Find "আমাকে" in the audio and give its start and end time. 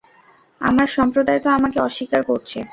1.49-1.77